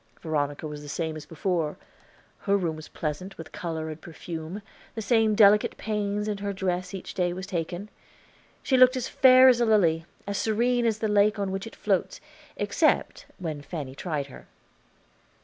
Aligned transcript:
Veronica 0.19 0.65
was 0.65 0.81
the 0.81 0.89
same 0.89 1.15
as 1.15 1.27
before; 1.27 1.77
her 2.39 2.57
room 2.57 2.75
was 2.75 2.87
pleasant 2.87 3.37
with 3.37 3.51
color 3.51 3.87
and 3.91 4.01
perfume, 4.01 4.63
the 4.95 4.99
same 5.03 5.35
delicate 5.35 5.77
pains 5.77 6.27
with 6.27 6.39
her 6.39 6.51
dress 6.53 6.91
each 6.95 7.13
day 7.13 7.31
was 7.33 7.45
taken. 7.45 7.87
She 8.63 8.77
looked 8.77 8.97
as 8.97 9.07
fair 9.07 9.47
as 9.47 9.61
a 9.61 9.65
lily, 9.67 10.07
as 10.25 10.39
serene 10.39 10.87
as 10.87 10.97
the 10.97 11.07
lake 11.07 11.37
on 11.37 11.51
which 11.51 11.67
it 11.67 11.75
floats, 11.75 12.19
except 12.57 13.27
when 13.37 13.61
Fanny 13.61 13.93
tried 13.93 14.25
her. 14.25 14.47